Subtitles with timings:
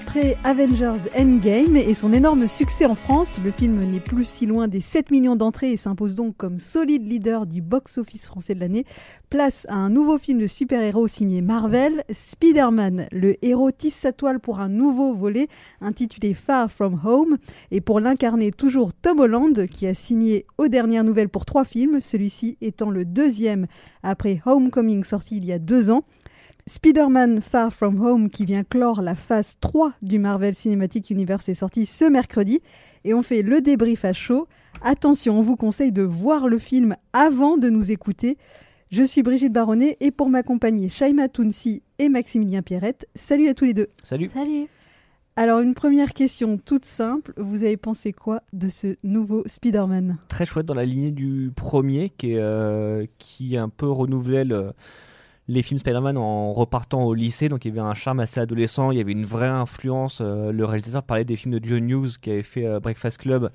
[0.00, 4.68] Après Avengers Endgame et son énorme succès en France, le film n'est plus si loin
[4.68, 8.84] des 7 millions d'entrées et s'impose donc comme solide leader du box-office français de l'année.
[9.28, 13.08] Place à un nouveau film de super-héros signé Marvel, Spider-Man.
[13.10, 15.48] Le héros tisse sa toile pour un nouveau volet
[15.80, 17.36] intitulé Far From Home
[17.72, 22.00] et pour l'incarner toujours Tom Holland qui a signé aux dernières nouvelles pour trois films,
[22.00, 23.66] celui-ci étant le deuxième
[24.04, 26.04] après Homecoming sorti il y a deux ans.
[26.68, 31.54] Spider-Man Far From Home qui vient clore la phase 3 du Marvel Cinematic Universe est
[31.54, 32.60] sorti ce mercredi
[33.04, 34.46] et on fait le débrief à chaud.
[34.82, 38.36] Attention, on vous conseille de voir le film avant de nous écouter.
[38.90, 43.08] Je suis Brigitte Baronnet et pour m'accompagner, Shaima Tounsi et Maximilien Pierrette.
[43.14, 43.88] Salut à tous les deux.
[44.02, 44.28] Salut.
[44.28, 44.66] Salut.
[45.36, 50.18] Alors une première question toute simple, vous avez pensé quoi de ce nouveau Spider-Man?
[50.28, 54.72] Très chouette dans la lignée du premier qui, est, euh, qui un peu renouvelait le
[55.48, 58.90] les films Spider-Man en repartant au lycée, donc il y avait un charme assez adolescent,
[58.90, 60.20] il y avait une vraie influence.
[60.20, 63.50] Euh, le réalisateur parlait des films de John Hughes qui avait fait euh, Breakfast Club.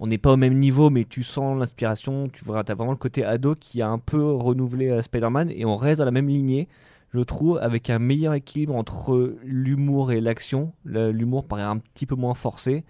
[0.00, 2.98] On n'est pas au même niveau, mais tu sens l'inspiration, tu vois, as vraiment le
[2.98, 6.28] côté ado qui a un peu renouvelé euh, Spider-Man et on reste dans la même
[6.28, 6.68] lignée,
[7.14, 10.72] je trouve, avec un meilleur équilibre entre l'humour et l'action.
[10.84, 12.84] L'humour paraît un petit peu moins forcé.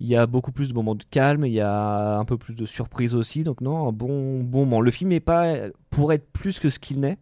[0.00, 2.54] Il y a beaucoup plus de moments de calme, il y a un peu plus
[2.54, 3.42] de surprise aussi.
[3.42, 4.80] Donc non, un bon, bon moment.
[4.82, 5.54] Le film n'est pas
[5.90, 7.18] pour être plus que ce qu'il n'est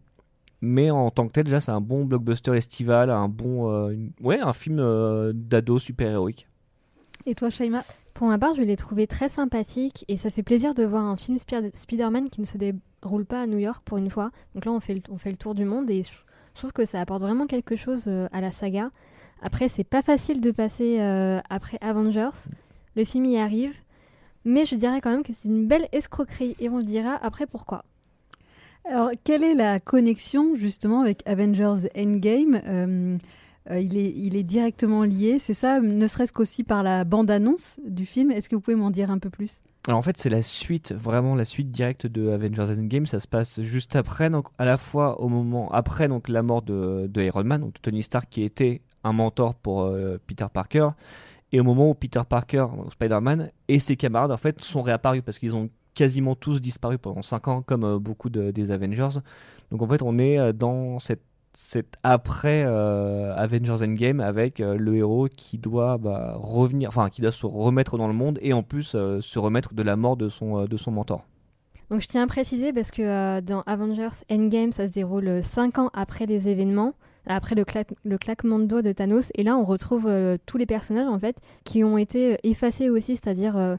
[0.61, 4.39] mais en tant que tel déjà c'est un bon blockbuster estival un bon euh, ouais
[4.39, 6.47] un film euh, d'ado super héroïque
[7.25, 10.73] et toi Shaima pour ma part je l'ai trouvé très sympathique et ça fait plaisir
[10.73, 14.09] de voir un film Spider-Man qui ne se déroule pas à New York pour une
[14.09, 14.31] fois.
[14.55, 16.09] Donc là on fait le, on fait le tour du monde et je
[16.55, 18.89] trouve que ça apporte vraiment quelque chose euh, à la saga.
[19.43, 20.99] Après c'est pas facile de passer
[21.47, 22.49] après Avengers.
[22.95, 23.75] Le film y arrive.
[24.45, 27.45] Mais je dirais quand même que c'est une belle escroquerie et on le dira après
[27.45, 27.83] pourquoi
[28.89, 32.61] alors, quelle est la connexion justement avec Avengers Endgame?
[32.65, 33.17] Euh,
[33.69, 38.31] euh, il, est, directement lié, c'est ça, ne serait-ce qu'aussi par la bande-annonce du film.
[38.31, 39.61] Est-ce que vous pouvez m'en dire un peu plus?
[39.87, 43.27] Alors en fait c'est la suite, vraiment la suite directe de Avengers Endgame, ça se
[43.27, 47.21] passe juste après, donc à la fois au moment après donc la mort de, de
[47.21, 50.89] Iron Man, donc Tony Stark qui était un mentor pour euh, Peter Parker,
[51.53, 55.39] et au moment où Peter Parker, Spider-Man et ses camarades en fait sont réapparus parce
[55.39, 59.19] qu'ils ont quasiment tous disparu pendant 5 ans, comme euh, beaucoup des Avengers.
[59.71, 64.95] Donc en fait, on est euh, dans cette, cette après euh, Avengers Endgame avec le
[64.95, 68.61] héros qui doit bah, revenir, enfin qui doit se remettre dans le monde et en
[68.61, 71.25] plus se remettre de la mort de son, de son mentor.
[71.89, 75.89] Donc je tiens à préciser parce que dans Avengers Endgame, ça se déroule 5 ans
[75.93, 76.93] après les événements
[77.29, 77.65] après le,
[78.05, 79.31] le, claquement de doigts de Thanos.
[79.35, 80.07] Et là, on retrouve
[80.45, 83.77] tous les personnages en fait qui ont été effacés aussi, c'est-à-dire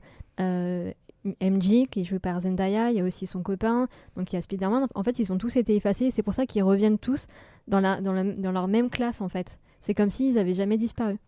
[1.25, 4.39] MJ qui est joué par Zendaya, il y a aussi son copain, donc il y
[4.39, 4.87] a Spider-Man.
[4.95, 7.27] En fait, ils ont tous été effacés c'est pour ça qu'ils reviennent tous
[7.67, 9.59] dans, la, dans, dans leur même classe en fait.
[9.81, 11.19] C'est comme s'ils n'avaient jamais disparu.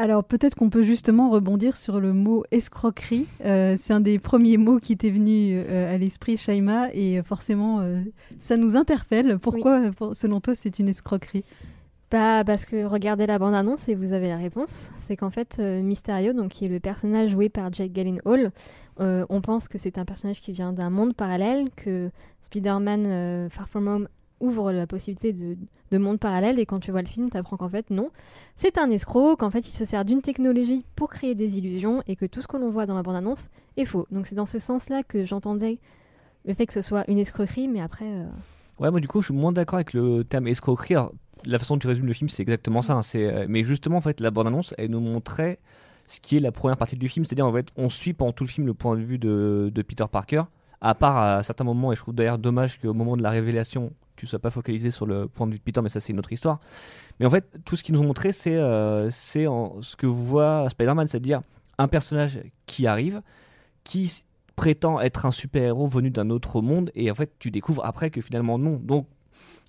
[0.00, 3.26] Alors peut-être qu'on peut justement rebondir sur le mot escroquerie.
[3.44, 7.80] Euh, c'est un des premiers mots qui t'est venu euh, à l'esprit, Shaima, et forcément
[7.80, 8.00] euh,
[8.38, 9.38] ça nous interpelle.
[9.38, 11.44] Pourquoi, selon toi, c'est une escroquerie?
[12.10, 14.90] Bah, parce que regardez la bande-annonce et vous avez la réponse.
[15.06, 18.50] C'est qu'en fait, euh, Mysterio, donc, qui est le personnage joué par Jake Gyllenhaal,
[19.00, 22.10] euh, on pense que c'est un personnage qui vient d'un monde parallèle, que
[22.42, 24.08] Spider-Man euh, Far From Home
[24.40, 25.56] ouvre la possibilité de,
[25.90, 28.10] de monde parallèle et quand tu vois le film, tu apprends qu'en fait non,
[28.56, 32.16] c'est un escroc, qu'en fait il se sert d'une technologie pour créer des illusions et
[32.16, 34.06] que tout ce que l'on voit dans la bande-annonce est faux.
[34.10, 35.78] Donc c'est dans ce sens-là que j'entendais
[36.46, 38.10] le fait que ce soit une escroquerie, mais après...
[38.78, 40.96] Ouais, moi du coup je suis moins d'accord avec le terme escroquerie
[41.44, 42.94] la façon dont tu résumes le film, c'est exactement ça.
[42.94, 43.00] Hein.
[43.14, 45.58] euh, mais justement, en fait, la bande-annonce, elle nous montrait
[46.06, 47.24] ce qui est la première partie du film.
[47.24, 50.04] C'est-à-dire, en fait, on suit pendant tout le film le point de vue de, Peter
[50.10, 50.42] Parker,
[50.80, 53.92] à part à certains moments, et je trouve d'ailleurs dommage qu'au moment de la révélation,
[54.16, 56.18] tu sois pas focalisé sur le point de vue de Peter, mais ça, c'est une
[56.18, 56.58] autre histoire.
[57.18, 61.08] Mais en fait, tout ce qu'ils nous ont montré, c'est, euh, ce que voit Spider-Man,
[61.08, 61.42] c'est-à-dire
[61.78, 63.22] un personnage qui arrive,
[63.84, 64.24] qui
[64.56, 68.20] prétend être un super-héros venu d'un autre monde, et en fait, tu découvres après que
[68.20, 68.76] finalement non.
[68.82, 69.06] Donc,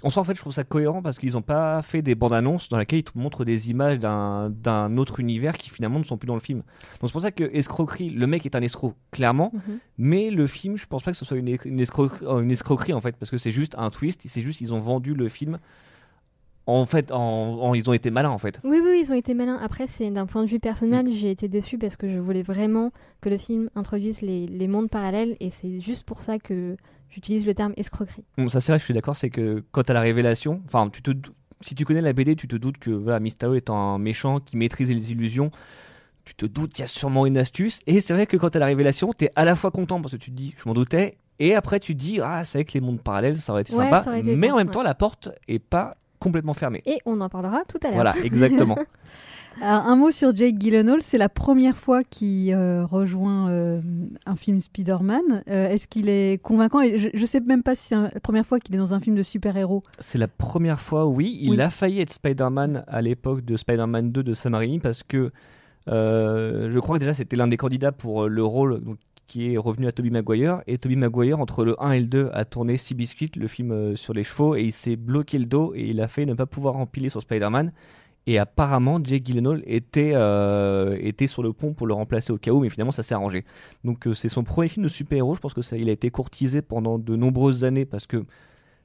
[0.04, 2.34] en soi, en fait, je trouve ça cohérent parce qu'ils n'ont pas fait des bandes
[2.34, 6.18] annonces dans lesquelles ils te montrent des images d'un autre univers qui finalement ne sont
[6.18, 6.60] plus dans le film.
[6.60, 9.80] Donc c'est pour ça que escroquerie, le mec est un escroc, clairement, mhm.
[9.98, 13.02] mais le film, je pense pas que ce soit une, une, escroquerie, une escroquerie en
[13.02, 15.60] fait, parce que c'est juste un twist, c'est juste ils ont vendu le film.
[16.68, 18.60] En fait, en, ils ont été malins en fait.
[18.64, 19.60] Oui, oui, ils ont été malins.
[19.62, 22.92] Après, c'est d'un point de vue personnel, j'ai été déçu parce que je voulais vraiment
[23.20, 26.78] que le film introduise les, les mondes parallèles et c'est juste pour ça que
[27.12, 28.24] J'utilise le terme escroquerie.
[28.38, 31.02] Bon, ça c'est vrai, je suis d'accord, c'est que quand à la révélation, enfin, tu
[31.02, 31.12] te,
[31.60, 34.56] si tu connais la BD, tu te doutes que voilà, Mysterio est un méchant qui
[34.56, 35.52] maîtrise les illusions.
[36.24, 37.82] Tu te doutes qu'il y a sûrement une astuce.
[37.86, 40.14] Et c'est vrai que quand à la révélation, tu es à la fois content parce
[40.14, 42.66] que tu te dis, je m'en doutais, et après tu te dis, ah, c'est vrai
[42.66, 44.06] que les mondes parallèles, ça aurait été sympa.
[44.24, 46.82] mais en même temps, la porte est pas complètement fermé.
[46.86, 47.96] Et on en parlera tout à l'heure.
[47.96, 48.78] Voilà, exactement.
[49.62, 53.80] Alors, un mot sur Jake Gyllenhaal, c'est la première fois qu'il euh, rejoint euh,
[54.26, 55.44] un film Spider-Man.
[55.50, 56.80] Euh, Est-ce qu'il est convaincant?
[56.80, 59.02] Et je, ne sais même pas si c'est la première fois qu'il est dans un
[59.02, 59.84] film de super-héros.
[60.00, 61.38] C'est la première fois, oui.
[61.42, 61.62] Il Oui.
[61.62, 65.32] a failli être Spider-Man à l'époque de Spider-Man 2 de Sam Raimi parce que
[65.90, 68.98] euh, je crois que déjà c'était l'un des candidats pour le rôle donc,
[69.28, 70.62] qui est revenu à Tobey Maguire.
[70.68, 73.96] Et Tobey Maguire, entre le 1 et le 2, a tourné Seabiscuit, le film euh,
[73.96, 76.46] sur les chevaux, et il s'est bloqué le dos et il a fait ne pas
[76.46, 77.72] pouvoir empiler sur Spider-Man.
[78.28, 82.52] Et apparemment, Jake Gyllenhaal était, euh, était sur le pont pour le remplacer au cas
[82.52, 83.46] où, mais finalement ça s'est arrangé.
[83.84, 85.36] Donc euh, c'est son premier film de super-héros.
[85.36, 88.24] Je pense que il a été courtisé pendant de nombreuses années parce que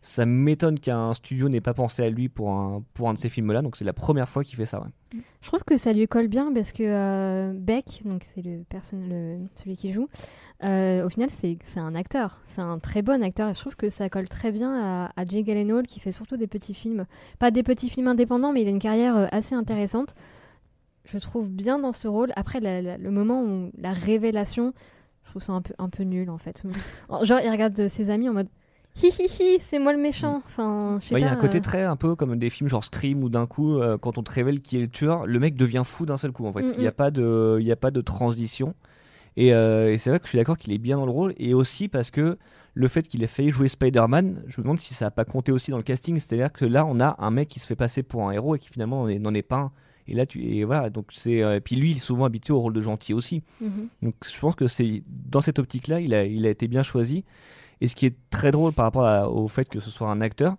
[0.06, 3.28] ça m'étonne qu'un studio n'ait pas pensé à lui pour un, pour un de ces
[3.28, 3.60] films-là.
[3.60, 4.86] Donc c'est la première fois qu'il fait ça.
[5.12, 8.62] Je trouve que ça lui colle bien parce que euh, Beck, donc c'est le
[8.92, 10.08] le, celui qui joue,
[10.62, 13.90] euh, au final c'est un acteur, c'est un très bon acteur et je trouve que
[13.90, 17.06] ça colle très bien à, Jake Gyllenhaal qui fait surtout des petits films,
[17.40, 20.14] pas des petits films indépendants mais il a une carrière euh, assez intéressante.
[21.04, 22.32] Je trouve bien dans ce rôle.
[22.36, 24.72] Après le moment où la révélation,
[25.24, 26.62] je trouve ça un peu un peu nul en fait.
[27.22, 28.48] Genre il regarde ses amis en mode
[29.02, 30.42] hi hi hi, c'est moi le méchant.
[30.46, 32.50] Enfin, je sais Ouais, Il y a un côté euh, très un peu comme des
[32.50, 35.26] films genre Scream où d'un coup, euh, quand on te révèle qui est le tueur,
[35.26, 36.46] le mec devient fou d'un seul coup.
[36.46, 36.94] En fait, Mm, il n'y a mm.
[36.94, 38.74] pas de, il a pas de transition.
[39.36, 41.34] Et, euh, et c'est vrai que je suis d'accord qu'il est bien dans le rôle
[41.36, 42.38] et aussi parce que
[42.72, 45.52] le fait qu'il ait failli jouer Spider-Man, je me demande si ça n'a pas compté
[45.52, 46.18] aussi dans le casting.
[46.18, 48.58] C'est-à-dire que là, on a un mec qui se fait passer pour un héros et
[48.58, 49.72] qui finalement n'en est, pas un.
[50.08, 50.88] Et là, tu et voilà.
[50.88, 53.42] Donc c'est euh, puis lui, il est souvent habitué au rôle de gentil aussi.
[53.60, 53.88] mhm.
[54.02, 57.24] Donc je pense que c'est dans cette optique-là, il a, il a été bien choisi.
[57.80, 60.20] Et ce qui est très drôle par rapport à- au fait que ce soit un
[60.20, 60.56] acteur,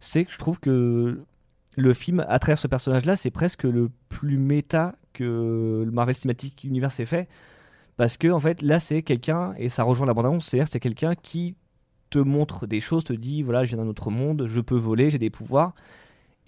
[0.00, 1.20] c'est que je trouve que
[1.76, 6.64] le film, à travers ce personnage-là, c'est presque le plus méta que le Marvel Cinematic
[6.64, 7.28] Universe ait fait.
[7.96, 11.14] Parce que en fait, là, c'est quelqu'un, et ça rejoint la bande-annonce, c'est-à-dire c'est quelqu'un
[11.14, 11.54] qui
[12.10, 15.18] te montre des choses, te dit, voilà, viens d'un autre monde, je peux voler, j'ai
[15.18, 15.74] des pouvoirs.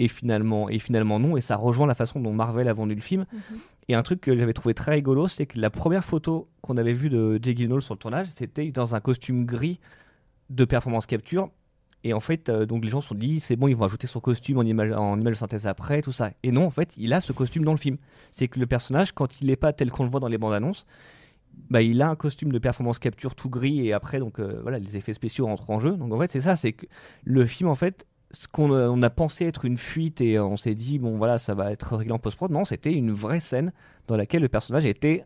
[0.01, 3.01] Et finalement, et finalement non, et ça rejoint la façon dont Marvel a vendu le
[3.01, 3.27] film.
[3.33, 3.59] Mhm.
[3.89, 6.93] Et un truc que j'avais trouvé très rigolo, c'est que la première photo qu'on avait
[6.93, 9.81] vue de Jake Gyllenhaal sur le tournage, c'était dans un costume gris
[10.51, 11.51] de performance capture.
[12.05, 14.07] Et en fait, euh, donc les gens se sont dit, c'est bon, ils vont ajouter
[14.07, 16.31] son costume en image, en image de synthèse après, tout ça.
[16.43, 17.97] Et non, en fait, il a ce costume dans le film.
[18.31, 20.55] C'est que le personnage, quand il n'est pas tel qu'on le voit dans les bandes
[20.55, 20.87] annonces,
[21.71, 24.79] bah, il a un costume de performance capture tout gris et après, donc euh, voilà,
[24.79, 25.97] les effets spéciaux rentrent en jeu.
[25.97, 26.87] Donc en fait, c'est ça, c'est que
[27.25, 30.45] le film, en fait, ce qu'on a, on a pensé être une fuite et euh,
[30.45, 32.51] on s'est dit, bon voilà, ça va être réglé en post-prod.
[32.51, 33.73] Non, c'était une vraie scène
[34.07, 35.25] dans laquelle le personnage était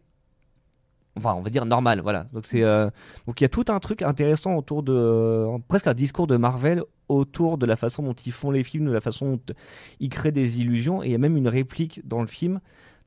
[1.16, 2.26] enfin on va dire normal voilà.
[2.32, 2.88] Donc c'est euh,
[3.26, 6.36] donc il y a tout un truc intéressant autour de euh, presque un discours de
[6.36, 9.54] Marvel autour de la façon dont ils font les films de la façon dont
[10.00, 11.02] ils créent des illusions.
[11.02, 12.60] Et il y a même une réplique dans le film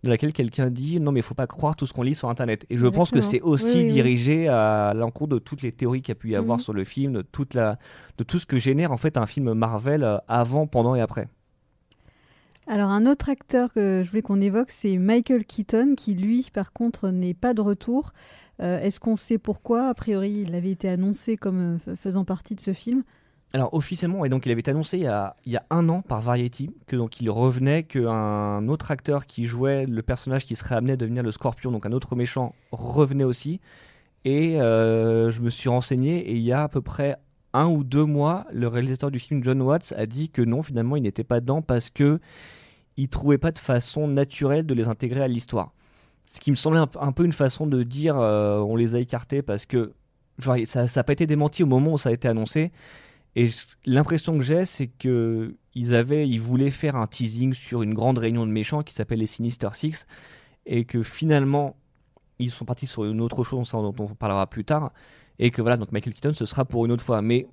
[0.04, 2.30] de laquelle quelqu'un dit non mais il faut pas croire tout ce qu'on lit sur
[2.30, 2.66] internet.
[2.69, 3.94] Et je pense que c'est aussi Oui, oui, oui.
[3.94, 6.63] dirigé à l'encontre de toutes les théories qu'il y a pu y avoir Mhm.
[6.63, 7.80] sur le film de toute la
[8.19, 11.28] de tout ce que génère en fait un film Marvel euh, avant pendant et après
[12.67, 16.73] Alors, un autre acteur que je voulais qu'on évoque, c'est Michael Keaton, qui lui, par
[16.73, 18.12] contre, n'est pas de retour.
[18.62, 19.88] Euh, Est-ce qu'on sait pourquoi?
[19.88, 23.03] A priori, il avait été annoncé comme euh, faisant partie de ce film.
[23.53, 25.88] Alors officiellement, et donc il avait été annoncé il y a, il y a un
[25.88, 30.57] an par Variety que donc il revenait qu'un autre acteur qui jouait le personnage qui
[30.57, 33.61] serait amené à devenir le Scorpion, donc un autre méchant, revenait aussi.
[34.25, 37.15] Et euh, je me suis renseigné et il y a à peu près
[37.56, 40.95] un ou deux mois, le réalisateur du film John Watts a dit que non, finalement,
[40.95, 42.19] il n'était pas dedans parce que
[42.97, 45.74] il trouvait pas de façon naturelle de les intégrer à l'histoire.
[46.26, 49.42] Ce qui me semblait un, peu une façon de dire euh, on les a écartés
[49.42, 49.94] parce que
[50.66, 52.71] ça n'a pas été démenti au moment où ça a été annoncé.
[53.35, 53.50] Et
[53.85, 58.18] l'impression que j'ai, c'est que ils avaient, ils voulaient faire un teasing sur une grande
[58.18, 60.07] réunion de méchants qui s'appelle les Sinister Six,
[60.66, 61.76] et que finalement
[62.40, 64.92] ils sont partis sur une autre chose dont on parlera plus tard,
[65.39, 67.21] et que voilà donc Michael Keaton ce sera pour une autre fois.
[67.21, 67.47] Mais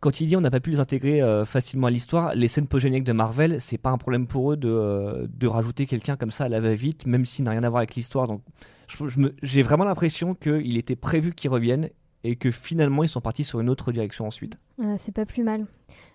[0.00, 2.66] quand il dit on n'a pas pu les intégrer euh, facilement à l'histoire, les scènes
[2.66, 6.30] post-génériques de Marvel, c'est pas un problème pour eux de, euh, de rajouter quelqu'un comme
[6.30, 8.26] ça à la va-vite, même s'il n'a rien à voir avec l'histoire.
[8.26, 8.42] Donc
[9.42, 11.88] j'ai vraiment l'impression qu'il était prévu qu'ils reviennent
[12.24, 14.56] et que finalement ils sont partis sur une autre direction ensuite.
[14.80, 15.66] Euh, c'est pas plus mal.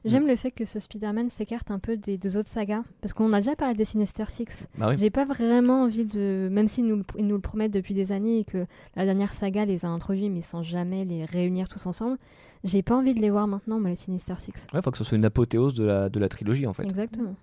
[0.05, 2.83] J'aime le fait que ce Spider-Man s'écarte un peu des, des autres sagas.
[3.01, 4.67] Parce qu'on a déjà parlé des Sinister Six.
[4.77, 4.95] Bah oui.
[4.97, 6.47] J'ai pas vraiment envie de.
[6.51, 9.33] Même s'ils nous, le- ils nous le promettent depuis des années et que la dernière
[9.33, 12.17] saga les a introduits, mais sans jamais les réunir tous ensemble,
[12.63, 14.65] j'ai pas envie de les voir maintenant, moi, les Sinister Six.
[14.73, 16.83] Ouais, faut que ce soit une apothéose de la, de la trilogie en fait.
[16.83, 17.35] Exactement.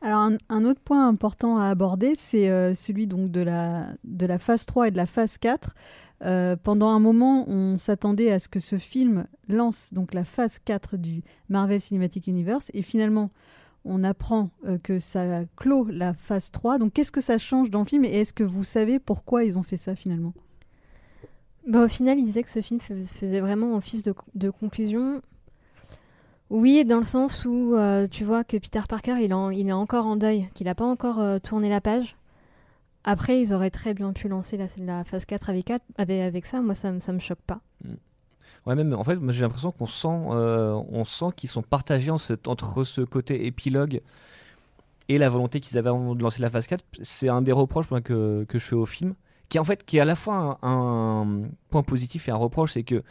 [0.00, 4.26] Alors, un, un autre point important à aborder, c'est euh, celui donc de la, de
[4.26, 5.74] la phase 3 et de la phase 4.
[6.24, 10.58] Euh, pendant un moment, on s'attendait à ce que ce film lance donc la phase
[10.58, 13.30] 4 du Marvel Cinematic Universe et finalement,
[13.84, 16.78] on apprend euh, que ça clôt la phase 3.
[16.78, 19.56] Donc, qu'est-ce que ça change dans le film et est-ce que vous savez pourquoi ils
[19.56, 20.34] ont fait ça finalement?
[21.66, 25.22] Bah, au final, il disait que ce film fais- faisait vraiment office de, conclusion.
[26.50, 30.06] Oui, dans le sens où euh, tu vois que Peter Parker, il, en- est encore
[30.06, 32.17] en deuil, qu'il n'a pas encore tourné la page.
[33.10, 36.60] Après, ils auraient très bien pu lancer la, phase 4 avec, quatre- avec, avec ça.
[36.60, 37.62] Moi, ça, ça me choque pas.
[38.66, 43.46] Ouais, même en fait, j'ai l'impression qu'on sent, euh, qu'ils sont partagés entre ce côté
[43.46, 44.02] épilogue
[45.08, 46.84] et la volonté qu'ils avaient avant de lancer la phase 4.
[47.00, 49.14] C'est un des reproches moi, que, je fais au film,
[49.48, 52.74] qui en fait qui est à la fois un, un point positif et un reproche,
[52.74, 53.02] c'est que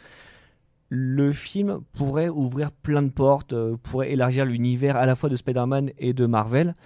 [0.90, 5.34] le film pourrait ouvrir plein de portes, euh, pourrait élargir l'univers à la fois de
[5.34, 6.76] Spider-Man et de Marvel.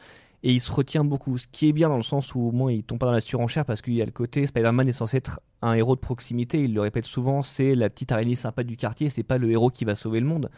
[0.44, 2.72] Et il se retient beaucoup, ce qui est bien dans le sens où au moins
[2.72, 5.18] il tombe pas dans la surenchère parce qu'il y a le côté Spider-Man est censé
[5.18, 8.76] être un héros de proximité, il le répète souvent, c'est la petite araignée sympa du
[8.76, 10.50] quartier, c'est pas le héros qui va sauver le monde.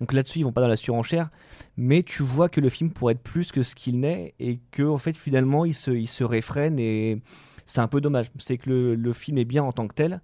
[0.00, 1.30] Donc là-dessus, ils vont pas dans la surenchère,
[1.76, 4.82] mais tu vois que le film pourrait être plus que ce qu'il n'est et que
[4.82, 7.20] en fait finalement il se, il se réfrène et
[7.66, 8.30] c'est un peu dommage.
[8.38, 10.20] C'est que le, le film est bien en tant que tel,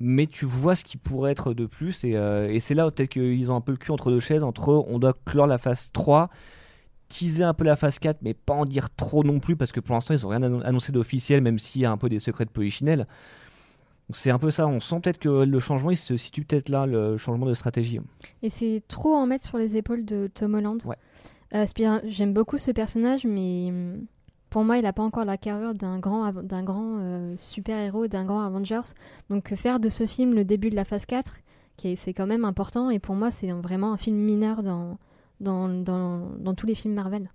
[0.00, 3.10] mais tu vois ce qui pourrait être de plus et, euh, et c'est là peut-être
[3.10, 5.90] qu'ils ont un peu le cul entre deux chaises, entre on doit clore la phase
[5.92, 6.30] 3
[7.08, 9.80] teaser un peu la phase 4, mais pas en dire trop non plus, parce que
[9.80, 12.18] pour l'instant, ils n'ont rien annon- annoncé d'officiel, même s'il y a un peu des
[12.18, 13.06] secrets de Polichinelle.
[14.08, 16.68] Donc c'est un peu ça, on sent peut-être que le changement, il se situe peut-être
[16.70, 18.00] là, le changement de stratégie.
[18.42, 20.82] Et c'est trop en mettre sur les épaules de Tom Holland.
[20.86, 20.96] Ouais.
[21.54, 21.66] Euh,
[22.06, 23.72] J'aime beaucoup ce personnage, mais
[24.50, 28.24] pour moi, il n'a pas encore la carrure d'un grand, d'un grand euh, super-héros, d'un
[28.24, 28.80] grand Avengers.
[29.28, 31.38] Donc faire de ce film le début de la phase 4,
[31.76, 34.96] qui est- c'est quand même important, et pour moi, c'est vraiment un film mineur dans,
[35.40, 37.30] dans, dans, dans tous les films Marvel.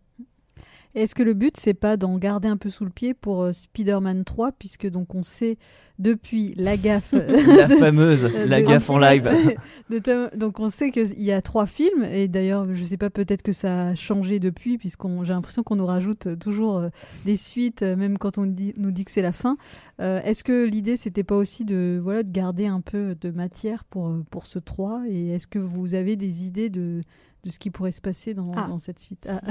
[0.96, 3.52] Est-ce que le but, c'est pas d'en garder un peu sous le pied pour euh,
[3.52, 5.58] Spider-Man 3, puisque donc on sait
[6.00, 7.12] depuis la gaffe.
[7.58, 9.24] La fameuse, la de- gaffe en live.
[9.90, 13.42] de donc on sait qu'il y a trois films et d'ailleurs je sais pas peut-être
[13.44, 16.90] que ça a changé depuis puisqu'on j'ai l'impression qu'on nous rajoute toujours euh,
[17.26, 19.56] des suites euh, même quand on dit- nous dit que c'est la fin.
[20.02, 23.84] Euh, est-ce que l'idée c'était pas aussi de voilà de garder un peu de matière
[23.84, 27.02] pour pour ce 3 et est-ce que vous avez des idées de
[27.44, 28.66] de ce qui pourrait se passer dans, Ah.
[28.68, 29.28] dans cette suite?
[29.30, 29.42] Ah.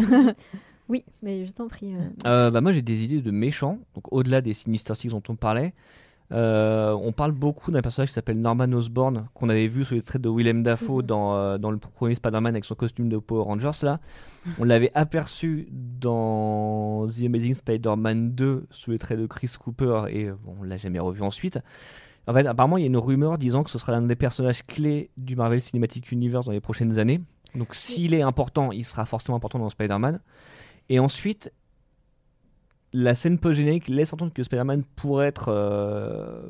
[0.92, 1.94] Oui, mais je t'en prie.
[1.94, 5.22] euh, Euh, bah moi j'ai des idées de méchants, donc au-delà des Sinister Six dont
[5.28, 5.72] on parlait.
[6.32, 10.02] Euh, on parle beaucoup d'un personnage qui s'appelle Norman Osborn, qu'on avait vu sous les
[10.02, 11.02] traits de Willem Dafoe Mhm.
[11.02, 13.70] dans, euh, dans le premier Spider-Man avec son costume de Power Rangers.
[13.82, 14.00] Là.
[14.58, 20.30] On l'avait aperçu dans The Amazing Spider-Man 2 sous les traits de Chris Cooper et
[20.30, 21.58] bon, on l'a jamais revu ensuite.
[22.26, 24.64] En fait, apparemment, il y a une rumeur disant que ce sera l'un des personnages
[24.66, 27.20] clés du Marvel Cinematic Universe dans les prochaines années.
[27.54, 30.20] Donc, s'il est important, il sera forcément important dans Spider-Man.
[30.88, 31.52] Et ensuite,
[32.92, 36.42] la scène post-générique laisse entendre que Spider-Man pourrait être, euh,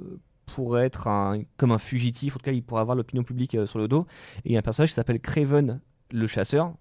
[0.46, 1.08] pourrait être
[1.56, 4.06] comme un fugitif, en tout cas, il pourrait avoir l'opinion publique euh, sur le dos.
[4.44, 6.74] Et il y a un personnage qui s'appelle Craven, le chasseur,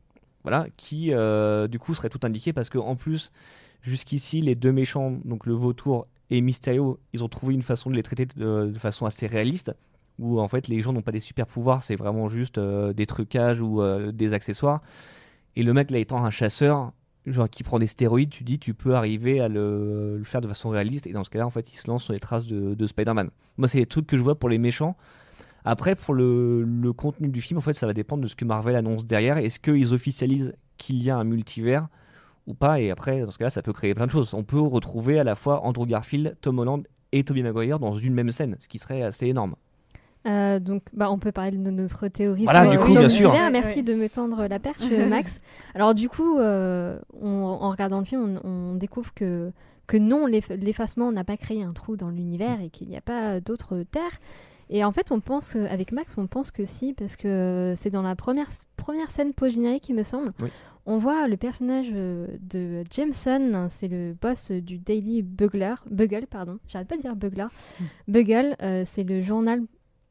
[0.44, 3.32] voilà, qui euh, du coup serait tout indiqué parce que en plus,
[3.82, 7.96] jusqu'ici, les deux méchants, donc le vautour et Mysterio, ils ont trouvé une façon de
[7.96, 9.74] les traiter de, façon assez réaliste.
[10.20, 13.60] Où en fait les gens n'ont pas des super pouvoirs, c'est vraiment juste des trucages
[13.60, 13.82] ou
[14.12, 14.82] des accessoires.
[15.56, 16.92] Et le mec là étant un chasseur,
[17.26, 20.70] genre qui prend des stéroïdes, tu dis tu peux arriver à le, faire de façon
[20.70, 22.88] réaliste et dans ce cas-là en fait il se lance sur les traces de, de
[22.88, 23.30] Spider-Man.
[23.58, 24.96] Moi c'est les trucs que je vois pour les méchants.
[25.64, 28.46] Après pour le, le contenu du film en fait ça va dépendre de ce que
[28.46, 29.38] Marvel annonce derrière.
[29.38, 31.88] Est-ce qu'ils officialisent qu'il y a un multivers
[32.48, 32.82] ou pas?
[32.82, 34.34] Et après dans ce cas-là ça peut créer plein de choses.
[34.34, 38.14] On peut retrouver à la fois Andrew Garfield, Tom Holland et Tobey Maguire dans une
[38.14, 39.56] même scène, ce qui serait assez énorme.
[40.28, 43.04] Euh, donc, bah, on peut parler de notre théorie Voilà, sur, du coup, sur bien
[43.04, 43.34] le sûr.
[43.52, 43.84] Merci ouais.
[43.84, 45.42] de me tendre la perche, Max.
[45.74, 49.52] Alors, du coup, euh, on- en regardant le film, on, on découvre que,
[49.88, 53.02] que non, l'eff- l'effacement n'a pas créé un trou dans l'univers et qu'il n'y a
[53.02, 54.20] pas d'autres terres.
[54.70, 57.90] Et en fait, on pense, euh, avec Max, on pense que si, parce que c'est
[57.90, 58.48] dans la première,
[58.78, 60.32] première scène post-générique, il me semble.
[60.42, 60.50] Oui.
[60.86, 66.88] On voit le personnage de Jameson, c'est le boss du Daily Bugler, Bugle, pardon, j'arrête
[66.88, 67.46] pas de dire Bugler.
[68.08, 69.62] Bugle, euh, c'est le journal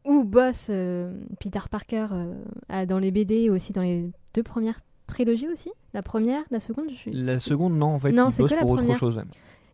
[0.04, 4.80] où bosse euh, Peter Parker euh, dans les BD et aussi dans les deux premières
[5.06, 5.70] trilogies aussi.
[5.92, 8.54] La première, la seconde, je suis- La seconde non en fait Non, il c'est bosse
[8.54, 9.16] pour autre chose.
[9.16, 9.24] ouais.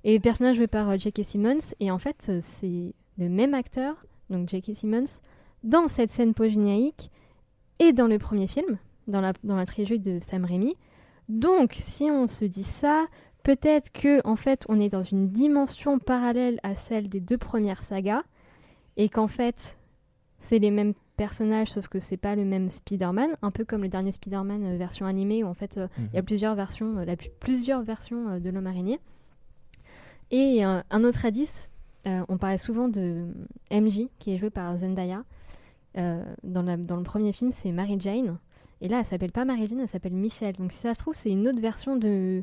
[0.05, 1.25] Et le personnage joué par euh, J.K.
[1.25, 1.75] Simmons.
[1.81, 3.97] Et en fait, c'est le même acteur,
[4.31, 4.75] donc J.K.
[4.75, 5.05] Simmons,
[5.65, 7.11] dans cette scène post-générique
[7.79, 8.79] et dans le premier film,
[9.09, 10.77] dans la, dans la trilogie de Sam Raimi.
[11.29, 13.07] Donc, si on se dit ça,
[13.43, 17.83] peut-être que en fait, on est dans une dimension parallèle à celle des deux premières
[17.83, 18.23] sagas
[18.97, 19.77] et qu'en fait,
[20.39, 23.89] c'est les mêmes personnages, sauf que c'est pas le même Spider-Man, un peu comme le
[23.89, 27.05] dernier Spider-Man euh, version animée, où en fait, euh, il y a plusieurs versions, euh,
[27.07, 29.01] la- plusieurs versions de l'homme araignée.
[30.31, 31.71] Et un autre indice,
[32.05, 33.27] on parlait souvent de
[33.71, 35.23] MJ, qui est joué par Zendaya.
[35.95, 38.37] Dans, la- dans le premier film, c'est Mary Jane.
[38.81, 40.55] Et là, elle s'appelle pas Mary Jane, elle s'appelle Michelle.
[40.57, 42.43] Donc si ça se trouve, c'est une autre version de,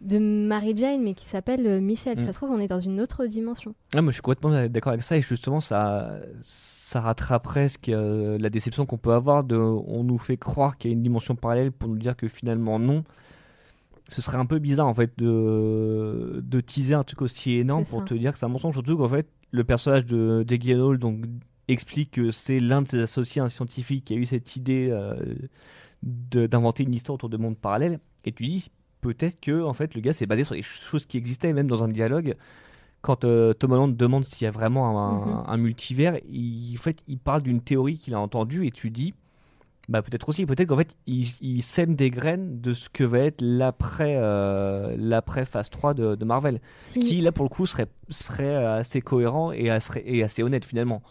[0.00, 2.18] de Mary Jane, mais qui s'appelle euh, Michel.
[2.18, 2.22] Mm.
[2.22, 3.74] Ça se trouve, on est dans une autre dimension.
[3.94, 8.38] Ah, moi, je suis complètement d'accord avec ça et justement, ça, ça rattrape presque euh,
[8.38, 9.44] la déception qu'on peut avoir.
[9.44, 12.28] De, on nous fait croire qu'il y a une dimension parallèle pour nous dire que
[12.28, 13.04] finalement non.
[14.08, 18.04] Ce serait un peu bizarre en fait de, de teaser un truc aussi énorme pour
[18.04, 18.74] te dire que c'est un mensonge.
[18.74, 21.26] Surtout qu'en fait, le personnage de Jake Gyllenhaal donc
[21.68, 25.14] explique que c'est l'un de ses associés, un scientifique, qui a eu cette idée euh,
[26.02, 28.00] d'inventer une histoire autour de mondes parallèles.
[28.24, 31.16] Et tu dis peut-être que en fait le gars s'est basé sur des choses qui
[31.16, 32.36] existaient même dans un dialogue
[33.02, 35.44] quand euh, Tom Holland demande s'il y a vraiment un, Mhm.
[35.46, 39.14] un multivers, il, en fait, il parle d'une théorie qu'il a entendue et tu dis,
[39.90, 43.18] bah peut-être aussi, peut-être qu'en fait, il, il sème des graines de ce que va
[43.18, 46.60] être l'après euh, l'après phase 3 de, de Marvel.
[46.84, 50.42] Si- Ce qui, là, pour le coup, serait, serait assez cohérent et assez, et assez
[50.44, 51.02] honnête finalement.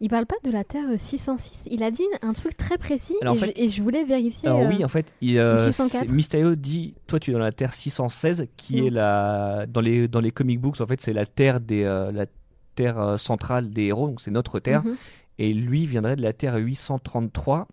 [0.00, 1.62] Il parle pas de la Terre euh, 606.
[1.70, 4.04] Il a dit un truc très précis Alors, en et, fait- je, et je voulais
[4.04, 4.48] vérifier.
[4.48, 6.06] Alors euh, oui, en fait, il, euh, 604.
[6.06, 8.86] c'est- Mysterio dit, toi tu es dans la Terre 616, qui Mm.
[8.86, 12.10] est la dans les dans les comic books, en fait, c'est la Terre des euh,
[12.12, 12.26] la
[12.74, 14.82] Terre euh, centrale des héros, donc c'est notre Terre.
[14.84, 14.96] mhm.
[15.40, 17.68] Et lui viendrait de la Terre 833,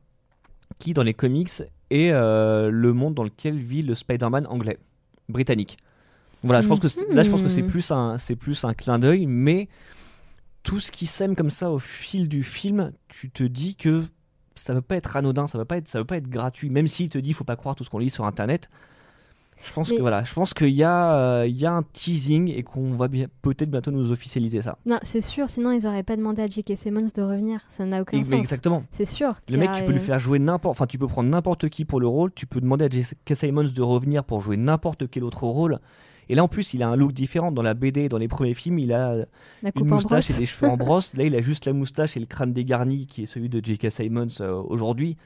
[0.79, 1.51] qui dans les comics
[1.89, 4.77] est euh, le monde dans lequel vit le Spider-Man anglais,
[5.29, 5.77] britannique.
[6.43, 7.69] Voilà, je pense que là je pense que c'est Mhm.
[7.69, 9.67] plus un c'est plus un clin d'œil, mais
[10.63, 14.03] tout ce qui sème comme ça au fil du film, tu te dis que
[14.55, 16.69] ça ne veut pas être anodin, ça ne veut pas être ça pas être gratuit,
[16.69, 18.69] même s'il te dit faut pas croire tout ce qu'on lit sur internet.
[19.63, 21.81] Je pense Mais- que voilà, je pense qu'il y a euh, il y a un
[21.81, 23.07] teasing et qu'on va
[23.41, 24.77] peut-être bientôt nous officialiser ça.
[24.85, 26.73] Non, c'est sûr, sinon ils auraient pas demandé à J.K.
[26.77, 27.61] Simmons de revenir.
[27.69, 28.33] Ça n'a aucun Et- mais sens.
[28.39, 28.83] exactement.
[28.91, 29.33] C'est sûr.
[29.49, 30.71] Le mec, a- tu peux lui faire jouer n'importe.
[30.75, 32.31] Enfin, tu peux prendre n'importe qui pour le rôle.
[32.33, 33.33] Tu peux demander à J.K.
[33.33, 35.79] Simons de revenir pour jouer n'importe quel autre rôle.
[36.27, 37.51] Et là, en plus, il a un look différent.
[37.51, 39.15] Dans la BD, dans les premiers films, il a
[39.75, 41.15] une moustache et des cheveux en brosse.
[41.15, 43.91] Là, il a juste la moustache et le crâne dégarni, qui est celui de J.K.
[43.91, 45.17] Simons euh, aujourd'hui.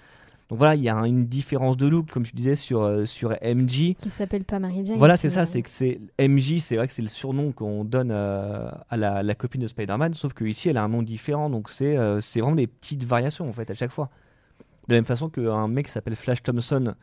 [0.49, 3.05] Donc voilà, il y a un- une différence de look, comme tu disais, sur, euh,
[3.05, 3.93] sur MJ.
[3.95, 4.97] Qui s'appelle pas Mary Jane.
[4.97, 8.09] Voilà, c'est ça, c'est que c'est MJ, c'est vrai que c'est le surnom qu'on donne
[8.11, 11.51] euh, à la, la copine de Spider-Man, sauf que ici elle a un nom différent,
[11.51, 14.09] donc c'est euh, c'est vraiment des petites variations en fait à chaque fois.
[14.87, 16.95] De la même façon qu'un mec qui s'appelle Flash Thompson,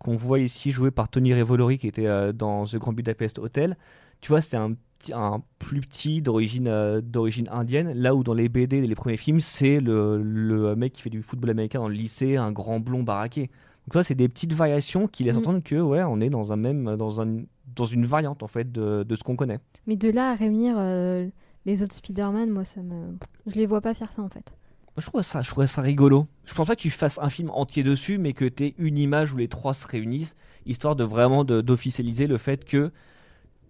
[0.00, 3.76] qu'on voit ici joué par Tony Revolori qui était dans The Grand Budapest Hotel,
[4.20, 4.72] tu vois, c'est un,
[5.12, 9.40] un plus petit d'origine euh, d'origine indienne, là où dans les BD, les premiers films,
[9.40, 13.02] c'est le, le mec qui fait du football américain dans le lycée, un grand blond
[13.02, 13.42] baraqué.
[13.86, 15.38] Donc vois, c'est des petites variations qui laissent Mm.
[15.38, 17.42] entendre que ouais, on est dans un même dans un
[17.74, 19.58] dans une variante en fait de, de ce qu'on connaît.
[19.86, 21.28] Mais de là à réunir euh,
[21.66, 23.16] les autres Spider-Man, moi, ça me.
[23.46, 24.54] Je les vois pas faire ça en fait.
[24.96, 26.26] Je trouve ça je trouve ça rigolo.
[26.44, 28.96] Je pense pas que tu fasses un film entier dessus mais que tu aies une
[28.96, 30.36] image où les trois se réunissent
[30.66, 32.92] histoire de vraiment d'officialiser le fait que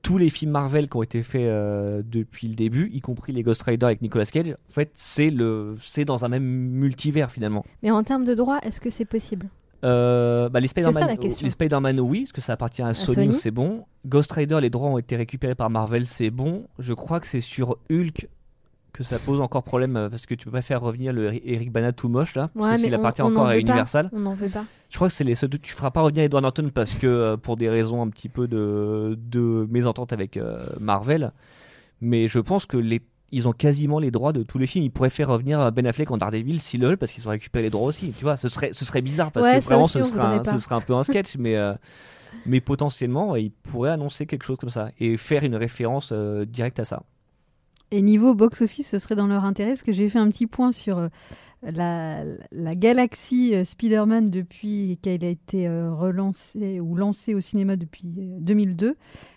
[0.04, 3.42] tous les films Marvel qui ont été faits euh, depuis le début, y compris les
[3.42, 7.64] Ghost Rider avec Nicolas Cage, en fait, c'est le c'est dans un même multivers finalement.
[7.82, 9.48] Mais en termes de droit, est-ce que c'est possible?
[9.82, 11.44] Euh, bah, les ça, la Spider-Man, question.
[11.44, 13.34] les Spider-Man, oui, parce que ça appartient à, Sony, Sony.
[13.34, 13.84] c'est bon.
[14.06, 16.66] Ghost Rider, les droits ont été récupérés par Marvel, c'est bon.
[16.78, 18.28] Je crois que c'est sur Hulk
[18.94, 21.70] que ça pose encore problème euh, parce que tu peux pas faire revenir le Eric
[21.70, 23.58] Bana tout moche là, parce Ouais, que s'il appartient on encore à pas.
[23.58, 24.08] Universal.
[24.12, 24.64] On n'en veut pas.
[24.88, 25.50] Je crois que c'est les seuls.
[25.50, 28.46] Tu feras pas revenir Edward Norton parce que euh, pour des raisons un petit peu
[28.48, 31.32] de, de mésentente avec euh, Marvel.
[32.00, 33.02] Mais je pense que les
[33.32, 34.84] ils ont quasiment les droits de tous les films.
[34.84, 37.64] Ils pourraient faire revenir Ben Affleck en Daredevil s'ils le veulent parce qu'ils ont récupéré
[37.64, 38.12] les droits aussi.
[38.16, 40.44] Tu vois, ce serait, ce serait bizarre parce Ouais, que vraiment aussi, ce serait, un,
[40.44, 41.74] ce serait un peu un sketch, mais, euh,
[42.46, 46.78] mais potentiellement ils pourraient annoncer quelque chose comme ça et faire une référence euh, directe
[46.78, 47.02] à ça.
[47.90, 50.72] Et niveau box-office, ce serait dans leur intérêt, parce que j'ai fait un petit point
[50.72, 51.08] sur euh,
[51.72, 57.76] la, la galaxie euh, Spider-Man depuis qu'elle a été euh, relancée ou lancée au cinéma
[57.76, 58.96] depuis euh, 2002.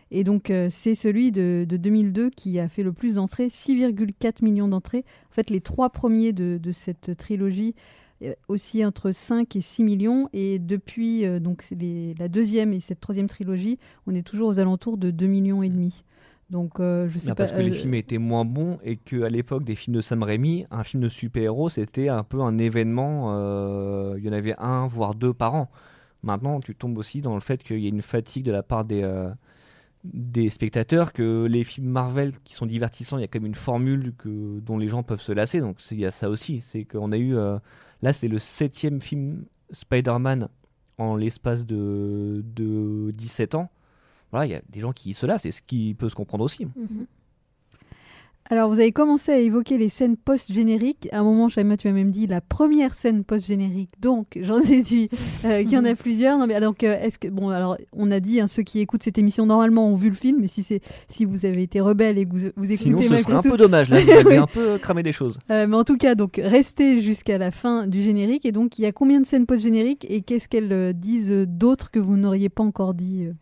[0.09, 4.69] Et donc, c'est celui de, de 2002 qui a fait le plus d'entrées, 6,4 millions
[4.69, 5.03] d'entrées.
[5.29, 7.75] En fait, les trois premiers de, cette trilogie
[8.47, 10.29] aussi entre 5 et 6 millions.
[10.31, 11.65] Et depuis donc
[12.17, 15.67] la deuxième et cette troisième trilogie, on est toujours aux alentours de 2 millions et
[15.67, 16.05] demi.
[16.49, 17.43] Donc, euh, je sais Non, pas.
[17.43, 20.23] parce que les euh, films étaient moins bons et qu'à l'époque des films de Sam
[20.23, 23.33] Raimi, un film de super-héros c'était un peu un événement.
[23.35, 25.69] euh, il y en avait un, voire deux par an.
[26.23, 28.85] Maintenant, tu tombes aussi dans le fait qu'il y a une fatigue de la part
[28.85, 29.03] des,
[30.03, 33.55] des spectateurs, que les films Marvel qui sont divertissants, il y a quand même une
[33.55, 35.59] formule que, dont les gens peuvent se lasser.
[35.59, 36.61] Donc il y a ça aussi.
[36.61, 37.35] C'est qu'on a eu.
[38.01, 40.47] là, c'est le septième film Spider-Man
[40.97, 43.69] en l'espace de, de 17 ans.
[44.31, 46.43] Voilà, il y a des gens qui se lassent et ce qui peut se comprendre
[46.43, 46.65] aussi.
[46.65, 47.05] Mhm.
[48.49, 51.09] Alors, vous avez commencé à évoquer les scènes post-génériques.
[51.11, 53.89] À un moment, Shaima, tu as même dit la première scène post-générique.
[53.99, 55.09] Donc, j'en déduis
[55.43, 56.37] euh, qu'il y en a plusieurs.
[56.37, 59.03] Non, mais alors, que, est-ce que, bon, alors, on a dit, hein, ceux qui écoutent
[59.03, 60.37] cette émission, normalement, ont vu le film.
[60.39, 63.17] Mais si, c'est, si vous avez été rebelle et que vous, vous écoutez Sinon, ce
[63.17, 63.89] serait un peu dommage.
[63.89, 65.39] Là, vous avez un peu cramé des choses.
[65.51, 68.45] Euh, mais en tout cas, donc, restez jusqu'à la fin du générique.
[68.45, 71.45] Et donc, il y a combien de scènes post-génériques et qu'est-ce qu'elles euh, disent euh,
[71.45, 73.33] d'autres que vous n'auriez pas encore dit euh?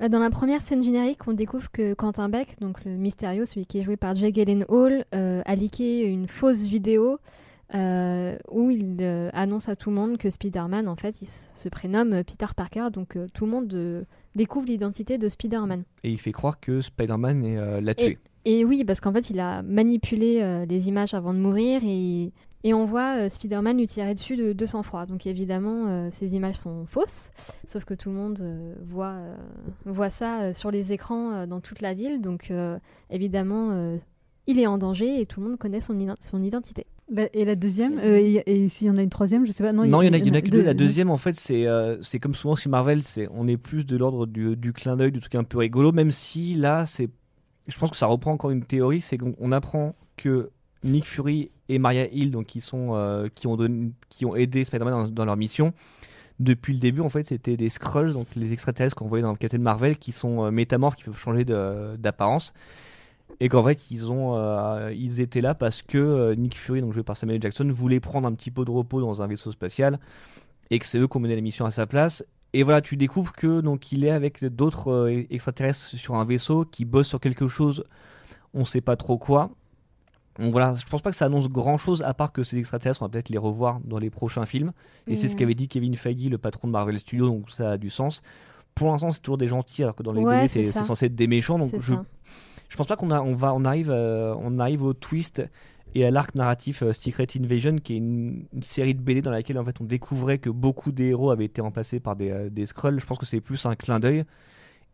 [0.00, 3.80] Dans la première scène générique, on découvre que Quentin Beck, donc le mystérieux, celui qui
[3.80, 7.18] est joué par Jake Gyllenhaal, euh, a leaké une fausse vidéo
[7.74, 11.68] euh, où il euh, annonce à tout le monde que Spider-Man, en fait, il se
[11.68, 14.04] prénomme euh, Peter Parker, donc euh, tout le monde euh,
[14.36, 15.82] découvre l'identité de Spider-Man.
[16.04, 18.18] Et il fait croire que Spider-Man euh, l'a tué.
[18.44, 22.32] Et oui, parce qu'en fait, il a manipulé euh, les images avant de mourir et,
[22.64, 25.06] et on voit euh, Spider-Man lui tirer dessus de, de sang-froid.
[25.06, 27.30] Donc évidemment, euh, ces images sont fausses,
[27.66, 29.34] sauf que tout le monde euh, voit, euh,
[29.84, 32.20] voit ça euh, sur les écrans euh, dans toute la ville.
[32.20, 32.78] Donc euh,
[33.10, 33.96] évidemment, euh,
[34.46, 36.86] il est en danger et tout le monde connaît son, son identité.
[37.10, 39.62] La- Et la deuxième euh, Et, et s'il y en a une troisième, je sais
[39.64, 39.72] pas.
[39.72, 40.62] Non, Non, il y en a, il y en a que deux.
[40.62, 43.86] La deuxième, en fait, c'est euh, c'est comme souvent chez Marvel, c'est on est plus
[43.86, 47.08] de l'ordre du, du clin d'œil, du truc un peu rigolo, même si là, c'est,
[47.66, 50.50] je pense que ça reprend encore une théorie, c'est qu'on on apprend que
[50.84, 54.64] Nick Fury et Maria Hill, donc qui sont euh, qui ont donné- qui ont aidé
[54.64, 55.72] Spider-Man dans, leur mission.
[56.40, 59.58] Depuis le début, en fait, c'était des Skrulls, donc les extraterrestres qu'on voyait dans Captain
[59.58, 62.52] Marvel, qui sont euh, métamorphes, qui peuvent changer d'apparence.
[63.40, 67.02] Et qu'en fait, ils, ont, euh, ils étaient là parce que Nick Fury, donc joué
[67.02, 67.40] par Samuel.
[67.42, 69.98] Jackson, voulait prendre un petit peu de repos dans un vaisseau spatial
[70.70, 72.24] et que c'est eux qui ont mené la mission à sa place.
[72.52, 76.84] Et voilà, tu découvres que donc il est avec d'autres extraterrestres sur un vaisseau qui
[76.84, 77.84] bossent sur quelque chose,
[78.54, 79.50] on sait pas trop quoi.
[80.38, 83.02] Donc voilà, je pense pas que ça annonce grand chose à part que ces extraterrestres,
[83.02, 84.72] on va peut-être les revoir dans les prochains films.
[85.06, 87.72] Et c'est ce Mais, qu'avait dit Kevin Feige, le patron de Marvel Studios, donc ça
[87.72, 88.22] a du sens.
[88.74, 91.16] Pour l'instant, c'est toujours des gentils, alors que dans les Ouais, BD, c'est censé être
[91.16, 91.58] des méchants.
[91.58, 92.04] Donc je ça.
[92.68, 95.42] je pense pas qu'on a, on va, on arrive, euh, on arrive au twist
[95.94, 99.30] et à l'arc narratif euh, Secret Invasion, qui est une, une série de BD dans
[99.30, 102.50] laquelle en fait on découvrait que beaucoup des héros avaient été remplacés par des, euh,
[102.50, 103.00] des Skrulls.
[103.00, 104.24] Je pense que c'est plus un clin d'œil.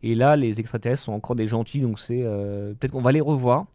[0.03, 3.21] Et là, les extraterrestres sont encore des gentils, donc c'est euh, peut-être qu'on va les
[3.21, 3.65] revoir.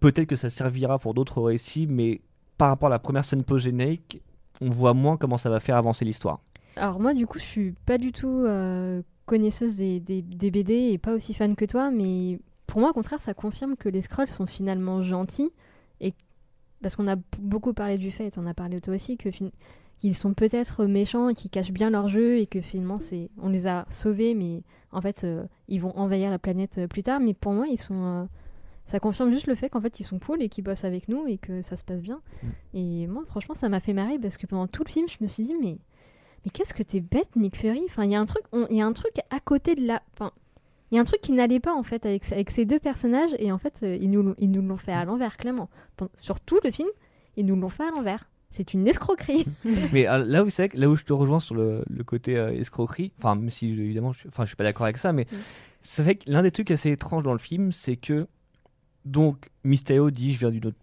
[0.00, 2.22] Peut-être que ça servira pour d'autres récits, mais
[2.56, 4.22] par rapport à la première scène post-générique,
[4.60, 6.40] on voit moins comment ça va faire avancer l'histoire.
[6.76, 11.14] Alors moi, du coup, je suis pas du tout euh, connaisseuse des, BD et pas
[11.14, 14.46] aussi fan que toi, mais pour moi, au contraire, ça confirme que les Skrulls sont
[14.46, 15.50] finalement gentils.
[16.00, 16.14] Et
[16.82, 19.28] parce qu'on a beaucoup parlé du fait, on a parlé toi aussi, que
[19.98, 23.50] qu'ils sont peut-être méchants et qu'ils cachent bien leur jeu et que finalement, c'est on
[23.50, 27.20] les a sauvés, mais en fait, euh, ils vont envahir la planète euh, plus tard.
[27.20, 28.28] Mais pour moi, ils sont
[28.90, 31.26] ça confirme juste le fait qu'en fait ils sont cool et qu'ils bossent avec nous
[31.26, 32.20] et que ça se passe bien.
[32.42, 32.46] Mm.
[32.74, 35.28] Et moi, franchement, ça m'a fait marrer parce que pendant tout le film, je me
[35.28, 35.78] suis dit, mais
[36.44, 37.82] mais qu'est-ce que t'es bête, Nick Fury?
[37.86, 39.86] Enfin, il y a un truc, on- il y a un truc à côté de
[39.86, 40.02] la.
[40.14, 40.32] Enfin,
[40.90, 43.30] il y a un truc qui n'allait pas en fait avec, avec ces deux personnages
[43.38, 45.68] et en fait, euh, ils nous, l'ont- ils nous l'ont fait à l'envers, clairement.
[45.96, 46.88] Pendant- Sur tout le film,
[47.36, 48.28] ils nous l'ont fait à l'envers.
[48.50, 49.44] C'est une escroquerie.
[49.92, 52.50] Mais euh, là où c'est là où je te rejoins sur le, le côté euh,
[52.52, 55.36] escroquerie, enfin même si évidemment, je, enfin je suis pas d'accord avec ça, mais Mm.
[55.82, 58.26] c'est vrai que l'un des trucs assez étranges dans le film, c'est que
[59.04, 60.76] donc Mysterio dit je viens d'une autre-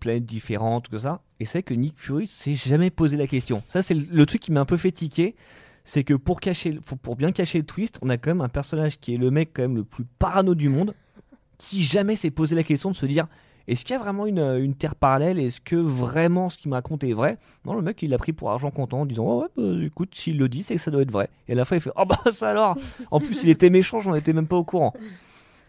[0.00, 3.62] planète différente tout ça, et c'est que Nick Fury s'est jamais posé la question.
[3.68, 5.34] Ça c'est le, truc qui m'a un peu fait tiquer,
[5.84, 6.40] c'est que pour
[7.16, 9.62] bien cacher le twist, on a quand même un personnage qui est le mec quand
[9.62, 10.94] même le plus parano du monde,
[11.58, 13.26] qui jamais s'est posé la question de se dire
[13.68, 15.40] est-ce qu'il y a vraiment une, terre parallèle?
[15.40, 17.38] Est-ce que vraiment ce qu'il m'a raconté est vrai?
[17.64, 20.14] Non, le mec il l'a pris pour argent comptant en disant ouais, ouais bah, écoute,
[20.14, 21.28] s'il le dit, c'est que ça doit être vrai.
[21.48, 22.76] Et à la fin il fait oh bah ça alors
[23.10, 24.92] En plus il était méchant, j'en étais même pas au courant.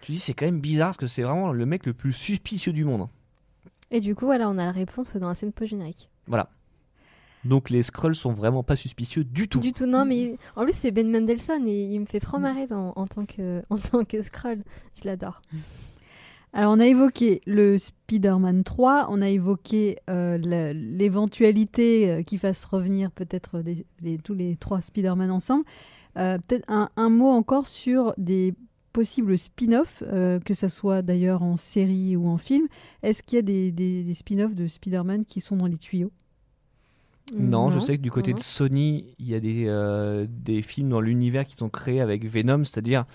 [0.08, 2.72] Tu dis c'est quand même bizarre parce que c'est vraiment le mec le plus suspicieux
[2.72, 3.10] du monde.
[3.92, 6.10] Et du coup, voilà, on a la réponse dans la scène post-générique.
[6.28, 6.50] Voilà.
[7.44, 9.60] Donc les Skrulls sont vraiment pas suspicieux du tout.
[9.60, 12.68] Du tout, non, mais en plus, c'est Ben Mendelsohn et il me fait trop marrer
[12.68, 14.64] dans- en, tant que, en tant que Skrull.
[14.96, 15.42] Je l'adore.
[16.54, 22.64] Alors, on a évoqué le Spider-Man 3, on a évoqué euh, l'éventualité euh, qu'il fasse
[22.64, 25.66] revenir peut-être des- les- tous les trois Spider-Man ensemble.
[26.18, 28.54] Euh, peut-être un, un mot encore sur des
[28.98, 32.68] possibles spin-offs, euh, que ce soit d'ailleurs en série ou en film.
[33.04, 36.12] Est-ce qu'il y a des, des- des spin-offs de Spider-Man qui sont dans les tuyaux?
[37.38, 38.38] Non, je sais que du côté non.
[38.38, 42.26] de Sony, il y a des, euh, des films dans l'univers qui sont créés avec
[42.26, 43.06] Venom, c'est-à-dire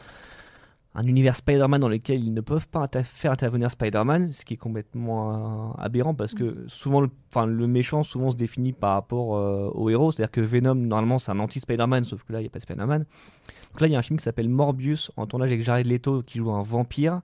[0.94, 4.54] un univers Spider-Man dans lequel ils ne peuvent pas inter- faire intervenir Spider-Man, ce qui
[4.54, 7.08] est complètement euh, aberrant parce que souvent le,
[7.46, 11.30] le méchant souvent se définit par rapport euh, au héros, c'est-à-dire que Venom normalement c'est
[11.30, 13.06] un anti-Spider-Man, sauf que là il n'y a pas de Spider-Man.
[13.72, 16.22] Donc là il y a un film qui s'appelle Morbius en tournage avec Jared Leto
[16.22, 17.22] qui joue un vampire.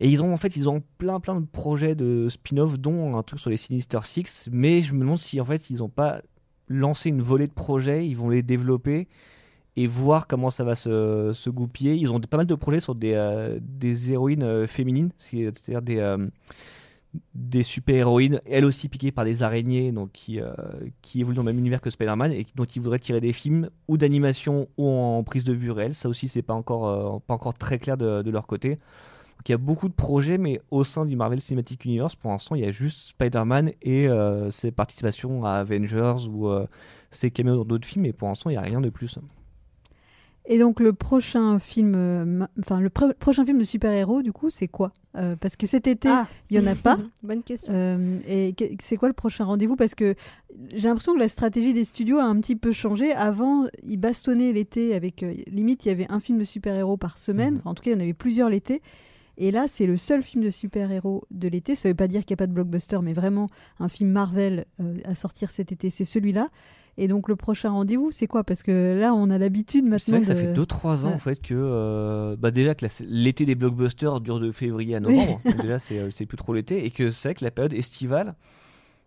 [0.00, 3.22] Et ils ont en fait ils ont plein plein de projets de spin-off dont un
[3.22, 6.20] truc sur les Sinister Six, mais je me demande si en fait ils n'ont pas
[6.68, 9.08] lancé une volée de projets, ils vont les développer
[9.78, 11.94] et voir comment ça va se, goupiller.
[11.94, 15.82] Ils ont pas mal de projets sur des, euh, des héroïnes euh, féminines, c'est- c'est-à-dire
[15.82, 16.26] des, euh,
[17.36, 20.40] des super-héroïnes, elles aussi piquées par des araignées, donc qui,
[21.00, 23.70] qui évoluent dans le même univers que Spider-Man, et dont ils voudraient tirer des films
[23.86, 25.94] ou d'animation ou en prise de vue réelle.
[25.94, 28.70] Ça aussi, c'est pas encore, pas encore très clair de, de leur côté.
[28.70, 32.32] Donc il y a beaucoup de projets, mais au sein du Marvel Cinematic Universe, pour
[32.32, 34.08] l'instant, il y a juste Spider-Man et
[34.50, 36.50] ses participations à Avengers ou
[37.10, 39.18] ses caméos dans d'autres films, et pour l'instant, il n'y a rien de plus.
[40.50, 44.66] Et donc le prochain film, euh, enfin le prochain film de super-héros, du coup, c'est
[44.66, 44.92] quoi?
[45.16, 46.26] Euh, Parce que cet été, Ah.
[46.48, 46.96] il y en a pas.
[47.22, 47.70] Bonne question.
[47.72, 49.76] Euh, et que- c'est quoi le prochain rendez-vous?
[49.76, 50.14] Parce que
[50.74, 53.12] j'ai l'impression que la stratégie des studios a un petit peu changé.
[53.12, 57.18] Avant, ils bastonnaient l'été avec euh, limite, il y avait un film de super-héros par
[57.18, 57.54] semaine.
[57.54, 57.60] Mhm.
[57.60, 58.80] Enfin, en tout cas, il y en avait plusieurs l'été.
[59.38, 61.74] Et là, c'est le seul film de super-héros de l'été.
[61.76, 63.48] Ça veut pas dire qu'il n'y a pas de blockbuster, mais vraiment
[63.78, 66.48] un film Marvel euh, à sortir cet été, c'est celui-là.
[67.00, 68.42] Et donc le prochain rendez-vous, c'est quoi?
[68.42, 71.10] Parce que là, on a l'habitude C'est maintenant vrai que ça de- fait 2-3 ans
[71.10, 71.14] Ouais.
[71.14, 75.40] en fait que euh, bah déjà que l'été des blockbusters dure de février à novembre,
[75.62, 78.34] déjà c'est euh, c'est plus trop l'été et que c'est vrai que la période estivale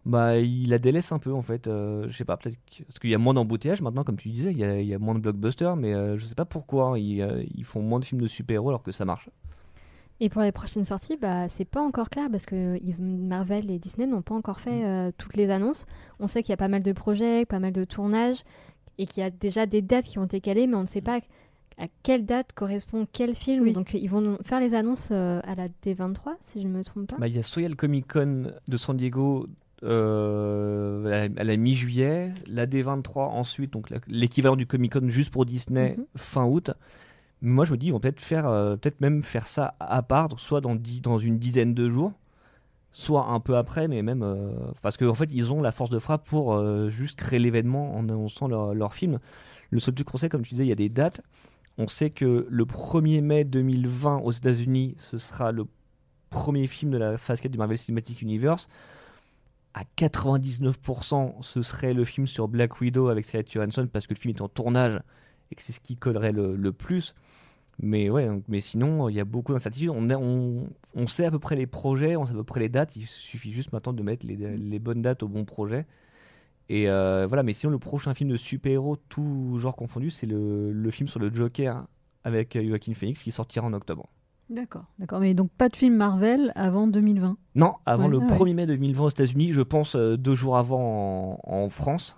[0.05, 2.97] bah il la délaisse un peu en fait, euh, je sais pas peut-être que- parce
[2.97, 4.99] qu'il y a moins d'embouteillage maintenant comme tu disais, il y a, il y a
[4.99, 8.21] moins de blockbusters mais euh, je sais pas pourquoi ils, ils font moins de films
[8.21, 9.29] de super-héros alors que ça marche.
[10.23, 13.79] Et pour les prochaines sorties, bah, c'est pas encore clair parce que ils Marvel et
[13.79, 15.88] Disney n'ont pas encore fait euh, toutes les annonces.
[16.19, 18.43] On sait qu'il y a pas mal de projets, pas mal de tournages
[18.99, 21.01] et qu'il y a déjà des dates qui ont été calées, mais on ne sait
[21.01, 21.21] pas
[21.79, 23.63] à quelle date correspond quel film.
[23.63, 23.73] Oui.
[23.73, 27.07] Donc ils vont faire les annonces euh, à la D23, si je ne me trompe
[27.07, 27.17] pas.
[27.17, 29.47] Bah, il y a soit le Comic Con de San Diego
[29.84, 35.95] euh, à la, mi-juillet, la D23 ensuite, donc l'équivalent du Comic Con juste pour Disney
[35.97, 36.05] Mhm.
[36.15, 36.69] fin août.
[37.41, 40.39] Moi je me dis ils vont peut-être faire, euh, peut-être même faire ça à part,
[40.39, 40.77] soit dans,
[41.17, 42.13] une dizaine de jours,
[42.91, 45.99] soit un peu après, mais même euh, parce qu'en fait ils ont la force de
[45.99, 49.19] frappe pour euh, juste créer l'événement en annonçant leur, film.
[49.71, 51.21] Le seul truc qu'on comme tu disais, il y a des dates.
[51.77, 55.65] On sait que le 1er mai 2020 aux États-Unis, ce sera le
[56.30, 58.67] premier film de la phase 4 du Marvel Cinematic Universe.
[59.73, 64.19] À 99%, ce serait le film sur Black Widow avec Scarlett Johansson parce que le
[64.19, 64.99] film est en tournage
[65.51, 67.15] et que c'est ce qui collerait le, le plus.
[67.83, 69.89] Mais ouais, donc- mais sinon, il y a beaucoup d'incertitudes.
[69.89, 72.59] On, a- on, on sait à peu près les projets, on sait à peu près
[72.59, 72.95] les dates.
[72.95, 75.85] Il suffit juste maintenant de mettre les, les bonnes dates au bon projet.
[76.69, 80.71] Et euh, voilà, mais sinon, le prochain film de super-héros, tout genre confondu, c'est le,
[80.71, 81.85] le film sur le Joker
[82.23, 84.07] avec euh, Joaquin Phoenix qui sortira en octobre.
[84.49, 85.19] D'accord, d'accord.
[85.21, 87.37] Mais donc pas de film Marvel avant 2020.
[87.55, 88.51] Non, avant Ouais, le ah ouais.
[88.51, 92.17] 1er mai 2020 aux États-Unis, je pense euh, deux jours avant en, en France.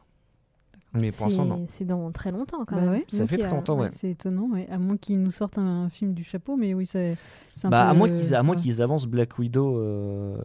[0.94, 1.66] Mais pour l'instant, non.
[1.70, 2.90] C'est dans très longtemps quand Bah même.
[2.92, 3.04] ouais.
[3.08, 3.90] Ça Donc, fait très a- longtemps, ouais.
[3.92, 4.68] C'est étonnant, ouais.
[4.70, 7.18] à moins qu'ils nous sortent un film du chapeau, mais oui, c'est
[7.64, 10.38] un Bah, peu à moins qu'ils à moins qu'ils avancent Black Widow, euh,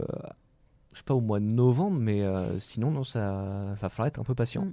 [0.92, 4.20] je sais pas, au mois de novembre, mais euh, sinon, non, ça va falloir être
[4.20, 4.64] un peu patient.
[4.64, 4.72] Mm.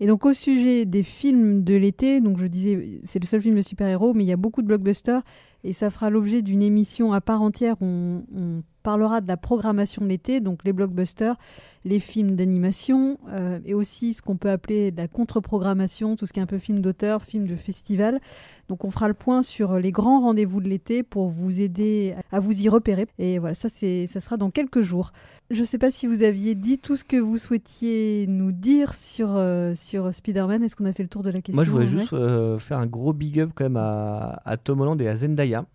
[0.00, 3.54] Et donc au sujet des films de l'été, donc je disais c'est le seul film
[3.54, 5.22] de super-héros, mais il y a beaucoup de blockbusters
[5.62, 7.76] et ça fera l'objet d'une émission à part entière.
[7.80, 11.36] où On, on parlera de la programmation de l'été, donc les blockbusters,
[11.84, 16.32] les films d'animation euh, et aussi ce qu'on peut appeler de la contre-programmation, tout ce
[16.32, 18.20] qui est un peu film d'auteur, film de festival.
[18.68, 22.40] Donc on fera le point sur les grands rendez-vous de l'été pour vous aider à
[22.40, 23.06] vous y repérer.
[23.18, 25.12] Et voilà, ça c'est ça sera dans quelques jours.
[25.50, 28.94] Je ne sais pas si vous aviez dit tout ce que vous souhaitiez nous dire
[28.94, 30.62] sur, euh, sur Spider-Man.
[30.62, 32.58] Est-ce qu'on a fait le tour de la question Moi, je voudrais ouais juste euh,
[32.58, 35.66] faire un gros big up quand même à, à Tom Holland et à Zendaya,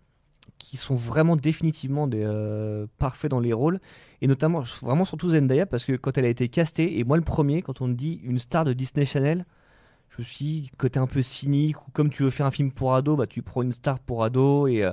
[0.60, 3.80] qui sont vraiment définitivement des, euh, parfaits dans les rôles.
[4.20, 7.24] Et notamment, vraiment surtout Zendaya, parce que quand elle a été castée, et moi le
[7.24, 9.46] premier, quand on me dit une star de Disney Channel,
[10.10, 12.70] je me suis dit, côté un peu cynique, ou comme tu veux faire un film
[12.70, 14.92] pour ado, bah, tu prends une star pour ado, et euh,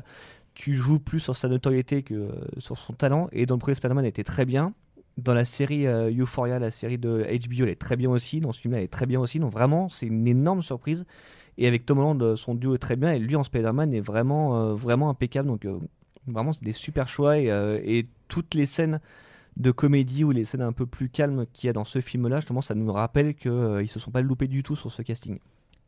[0.53, 3.27] tu joues plus sur sa notoriété que euh, sur son talent.
[3.33, 4.73] Et dans le premier Spider-Man, elle était très bien.
[5.17, 8.39] Dans la série Euphoria, la série de HBO, elle est très bien aussi.
[8.39, 9.39] Dans ce film-là, elle est très bien aussi.
[9.39, 11.05] Donc vraiment, c'est une énorme surprise.
[11.57, 13.13] Et avec Tom Holland, euh, son duo est très bien.
[13.13, 15.47] Et lui, en Spider-Man, est vraiment, euh, vraiment impeccable.
[15.47, 15.79] Donc euh,
[16.27, 17.37] vraiment, c'est des super choix.
[17.39, 17.47] Et,
[17.85, 18.99] et toutes les scènes
[19.57, 22.37] de comédie ou les scènes un peu plus calmes qu'il y a dans ce film-là,
[22.41, 25.39] justement, ça nous rappelle qu'ils ne se sont pas loupés du tout sur ce casting.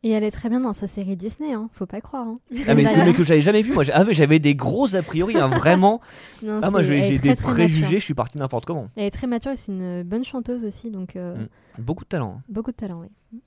[0.02, 1.68] Et elle est très bien dans sa série Disney, hein.
[1.74, 2.26] faut pas croire.
[2.26, 2.38] hein.
[2.66, 3.74] Ah, mais, mais que j'avais jamais vu.
[3.74, 6.00] Moi, ah, j'avais des gros a priori, hein, vraiment.
[6.42, 7.98] Non, Ah, moi, j'ai des préjugés.
[7.98, 8.88] Je suis parti n'importe comment.
[8.96, 11.82] Elle est très mature et c'est une bonne chanteuse aussi, donc euh, Mm.
[11.82, 12.40] Beaucoup de talent.
[12.48, 13.02] beaucoup de talent.
[13.02, 13.40] Oui.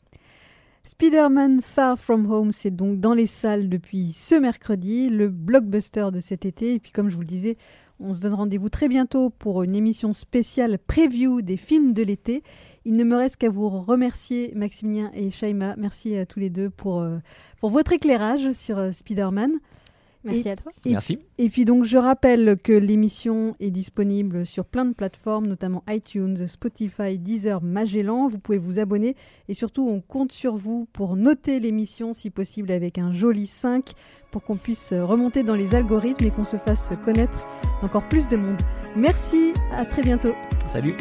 [0.85, 6.19] Spider-Man Far From Home, c'est donc dans les salles depuis ce mercredi, le blockbuster de
[6.19, 6.73] cet été.
[6.73, 7.57] Et puis, comme je vous le disais,
[8.01, 12.43] on se donne rendez-vous très bientôt pour une émission spéciale preview des films de l'été.
[12.83, 15.75] Il ne me reste qu'à vous remercier, Maximilien et Shaima.
[15.77, 17.19] Merci à tous les deux pour, euh,
[17.61, 19.53] votre éclairage sur euh, Spider-Man.
[20.23, 20.71] Merci à toi.
[20.85, 21.19] Et Merci.
[21.37, 26.47] Et puis donc je rappelle que l'émission est disponible sur plein de plateformes, notamment iTunes,
[26.47, 28.27] Spotify, Deezer, Magellan.
[28.27, 29.15] Vous pouvez vous abonner
[29.49, 33.91] et surtout on compte sur vous pour noter l'émission si possible avec un joli 5
[34.31, 37.47] pour qu'on puisse remonter dans les algorithmes et qu'on se fasse connaître
[37.81, 38.61] d'encore plus de monde.
[38.95, 40.33] Merci, à très bientôt.
[40.67, 40.95] Salut.